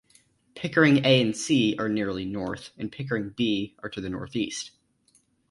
Pickering 0.55 1.05
A 1.05 1.21
and 1.21 1.37
C 1.37 1.75
are 1.77 1.87
nearly 1.87 2.25
north 2.25 2.71
and 2.75 2.91
Pickering 2.91 3.35
B 3.37 3.75
are 3.83 3.89
to 3.91 4.01
the 4.01 4.09
northeast. 4.09 4.71